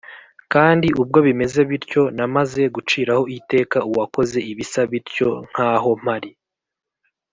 [0.53, 6.31] kandi ubwo bimeze bityo, namaze guciraho iteka uwakoze ibisa bityo nk'aho mpari;